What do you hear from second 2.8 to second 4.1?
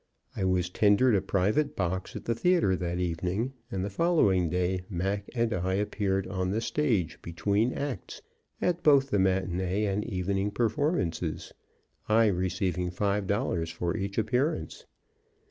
evening, and the